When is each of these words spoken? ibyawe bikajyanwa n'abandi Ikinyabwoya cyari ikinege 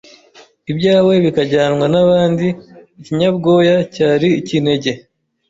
ibyawe 0.71 1.13
bikajyanwa 1.25 1.85
n'abandi 1.93 2.47
Ikinyabwoya 3.01 3.75
cyari 3.95 4.29
ikinege 4.41 4.91